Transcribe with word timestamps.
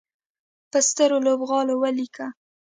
په 0.71 0.79
سترو 0.87 1.17
لوبغالو 1.27 1.73
ولیکه 1.77 2.27